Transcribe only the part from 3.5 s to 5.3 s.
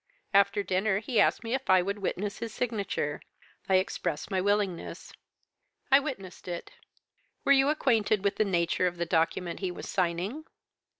I expressed my willingness.